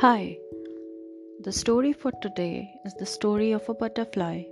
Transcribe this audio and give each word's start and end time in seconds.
Hi, 0.00 0.38
the 1.40 1.52
story 1.52 1.94
for 1.94 2.12
today 2.20 2.70
is 2.84 2.92
the 2.96 3.06
story 3.06 3.52
of 3.52 3.66
a 3.66 3.72
butterfly. 3.72 4.42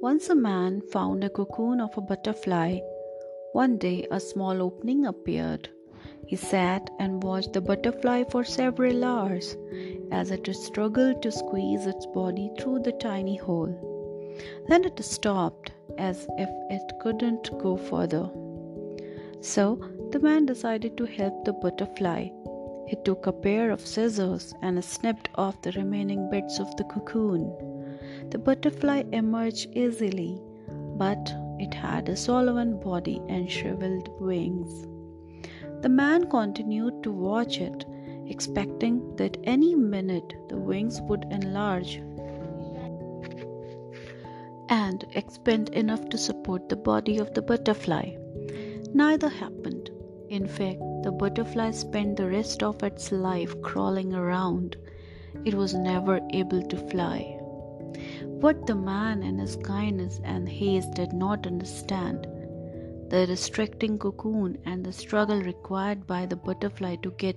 Once 0.00 0.28
a 0.28 0.34
man 0.36 0.80
found 0.92 1.24
a 1.24 1.28
cocoon 1.28 1.80
of 1.80 1.98
a 1.98 2.00
butterfly. 2.00 2.78
One 3.52 3.78
day, 3.78 4.06
a 4.12 4.20
small 4.20 4.62
opening 4.62 5.06
appeared. 5.06 5.68
He 6.28 6.36
sat 6.36 6.88
and 7.00 7.20
watched 7.20 7.52
the 7.52 7.60
butterfly 7.60 8.22
for 8.30 8.44
several 8.44 9.04
hours 9.04 9.56
as 10.12 10.30
it 10.30 10.46
struggled 10.54 11.20
to 11.22 11.32
squeeze 11.32 11.86
its 11.86 12.06
body 12.06 12.48
through 12.60 12.82
the 12.84 12.92
tiny 12.92 13.38
hole. 13.38 14.36
Then 14.68 14.84
it 14.84 15.04
stopped 15.04 15.72
as 15.98 16.28
if 16.38 16.48
it 16.70 16.92
couldn't 17.00 17.50
go 17.58 17.76
further. 17.76 18.30
So 19.40 19.80
the 20.12 20.20
man 20.20 20.46
decided 20.46 20.96
to 20.96 21.06
help 21.06 21.44
the 21.44 21.54
butterfly 21.54 22.28
he 22.88 22.96
took 23.04 23.26
a 23.26 23.32
pair 23.32 23.70
of 23.70 23.86
scissors 23.86 24.54
and 24.62 24.82
snipped 24.82 25.28
off 25.34 25.60
the 25.60 25.72
remaining 25.72 26.30
bits 26.30 26.58
of 26.58 26.74
the 26.76 26.84
cocoon. 26.84 27.42
The 28.30 28.38
butterfly 28.38 29.02
emerged 29.12 29.68
easily, 29.74 30.40
but 30.96 31.34
it 31.58 31.74
had 31.74 32.08
a 32.08 32.16
swollen 32.16 32.80
body 32.80 33.20
and 33.28 33.50
shriveled 33.50 34.08
wings. 34.20 34.86
The 35.82 35.90
man 35.90 36.30
continued 36.30 37.02
to 37.02 37.12
watch 37.12 37.60
it, 37.60 37.84
expecting 38.26 39.16
that 39.16 39.36
any 39.44 39.74
minute 39.74 40.32
the 40.48 40.56
wings 40.56 40.98
would 41.02 41.26
enlarge 41.30 41.96
and 44.70 45.04
expand 45.14 45.68
enough 45.70 46.08
to 46.08 46.16
support 46.16 46.70
the 46.70 46.76
body 46.76 47.18
of 47.18 47.34
the 47.34 47.42
butterfly. 47.42 48.14
Neither 48.94 49.28
happened. 49.28 49.87
In 50.28 50.46
fact, 50.46 50.80
the 51.02 51.12
butterfly 51.12 51.70
spent 51.70 52.16
the 52.16 52.28
rest 52.28 52.62
of 52.62 52.82
its 52.82 53.12
life 53.12 53.60
crawling 53.62 54.14
around. 54.14 54.76
It 55.44 55.54
was 55.54 55.74
never 55.74 56.20
able 56.32 56.62
to 56.62 56.76
fly. 56.90 57.38
What 58.24 58.66
the 58.66 58.74
man 58.74 59.22
in 59.22 59.38
his 59.38 59.56
kindness 59.56 60.20
and 60.24 60.48
haste 60.48 60.94
did 60.94 61.12
not 61.12 61.46
understand 61.46 62.26
the 63.08 63.26
restricting 63.26 63.98
cocoon 63.98 64.58
and 64.66 64.84
the 64.84 64.92
struggle 64.92 65.40
required 65.40 66.06
by 66.06 66.26
the 66.26 66.36
butterfly 66.36 66.96
to 66.96 67.10
get 67.12 67.36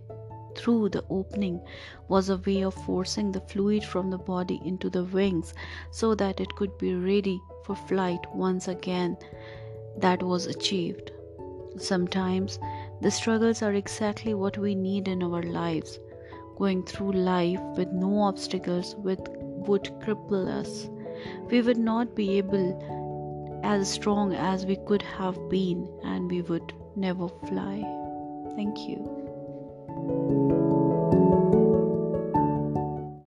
through 0.54 0.90
the 0.90 1.04
opening 1.10 1.62
was 2.10 2.30
a 2.30 2.36
way 2.46 2.64
of 2.64 2.74
forcing 2.74 3.32
the 3.32 3.40
fluid 3.40 3.86
from 3.86 4.10
the 4.10 4.18
body 4.18 4.62
into 4.66 4.90
the 4.90 5.06
wings 5.06 5.54
so 5.90 6.14
that 6.14 6.42
it 6.42 6.54
could 6.56 6.78
be 6.78 6.94
ready 6.94 7.42
for 7.64 7.76
flight 7.76 8.20
once 8.36 8.68
again. 8.68 9.18
That 9.98 10.22
was 10.22 10.46
achieved. 10.46 11.12
Sometimes 11.78 12.60
the 13.02 13.10
struggles 13.10 13.64
are 13.64 13.74
exactly 13.74 14.36
what 14.36 14.58
we 14.60 14.76
need 14.76 15.08
in 15.08 15.24
our 15.24 15.42
lives. 15.42 16.00
Going 16.58 16.84
through 16.84 17.14
life 17.14 17.60
with 17.76 17.92
no 17.92 18.22
obstacles 18.22 18.96
with, 18.96 19.20
would 19.68 19.86
cripple 20.02 20.48
us. 20.48 20.88
We 21.50 21.62
would 21.62 21.80
not 21.80 22.16
be 22.16 22.38
able 22.38 23.62
as 23.64 23.90
strong 23.92 24.34
as 24.34 24.68
we 24.68 24.76
could 24.76 25.02
have 25.02 25.50
been, 25.50 25.90
and 26.04 26.30
we 26.30 26.42
would 26.44 26.74
never 26.96 27.28
fly. 27.48 27.84
Thank 28.56 28.78
you. 28.88 29.22